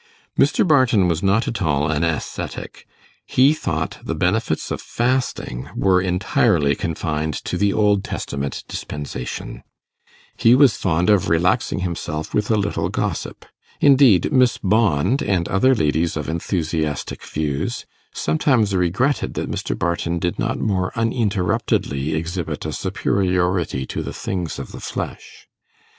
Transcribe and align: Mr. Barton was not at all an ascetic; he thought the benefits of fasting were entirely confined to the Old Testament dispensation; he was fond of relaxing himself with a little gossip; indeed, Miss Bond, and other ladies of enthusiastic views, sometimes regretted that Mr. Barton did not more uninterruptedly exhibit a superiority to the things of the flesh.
Mr. 0.35 0.67
Barton 0.67 1.07
was 1.07 1.21
not 1.21 1.47
at 1.47 1.61
all 1.61 1.91
an 1.91 2.03
ascetic; 2.03 2.87
he 3.27 3.53
thought 3.53 3.99
the 4.03 4.15
benefits 4.15 4.71
of 4.71 4.81
fasting 4.81 5.69
were 5.75 6.01
entirely 6.01 6.73
confined 6.73 7.35
to 7.35 7.55
the 7.55 7.71
Old 7.71 8.03
Testament 8.03 8.63
dispensation; 8.67 9.61
he 10.35 10.55
was 10.55 10.75
fond 10.75 11.11
of 11.11 11.29
relaxing 11.29 11.81
himself 11.81 12.33
with 12.33 12.49
a 12.49 12.55
little 12.57 12.89
gossip; 12.89 13.45
indeed, 13.79 14.31
Miss 14.31 14.57
Bond, 14.57 15.21
and 15.21 15.47
other 15.49 15.75
ladies 15.75 16.17
of 16.17 16.27
enthusiastic 16.29 17.23
views, 17.23 17.85
sometimes 18.11 18.73
regretted 18.75 19.35
that 19.35 19.51
Mr. 19.51 19.77
Barton 19.77 20.17
did 20.17 20.39
not 20.39 20.57
more 20.57 20.91
uninterruptedly 20.95 22.15
exhibit 22.15 22.65
a 22.65 22.73
superiority 22.73 23.85
to 23.85 24.01
the 24.01 24.13
things 24.13 24.57
of 24.57 24.71
the 24.71 24.81
flesh. 24.81 25.47